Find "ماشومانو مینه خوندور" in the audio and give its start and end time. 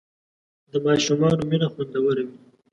0.85-2.15